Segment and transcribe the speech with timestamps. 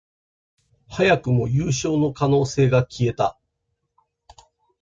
[0.89, 3.37] 早くも優勝の可能性が消えた